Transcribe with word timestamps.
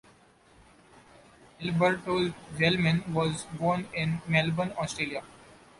Alberto 1.61 2.33
Zelman 2.57 3.07
was 3.13 3.45
born 3.59 3.85
in 3.93 4.19
Melbourne, 4.27 4.73
Australia. 4.79 5.21